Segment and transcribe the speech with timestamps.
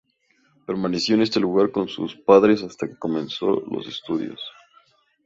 [0.65, 4.41] Permaneció en este lugar con sus padres hasta que comenzó los estudios.